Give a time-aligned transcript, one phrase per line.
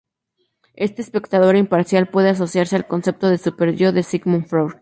[0.73, 4.71] Este espectador imparcial puede asociarse al concepto de superyó, de Sigmund Freud.